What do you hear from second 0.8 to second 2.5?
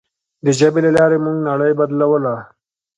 له لارې موږ نړۍ بدلوله.